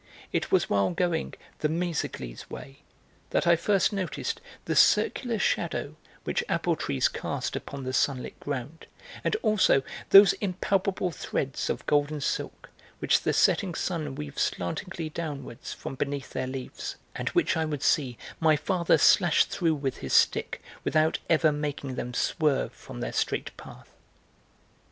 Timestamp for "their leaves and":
16.31-17.29